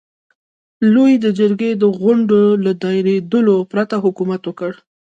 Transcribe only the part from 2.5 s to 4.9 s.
له دایرولو پرته حکومت وکړ.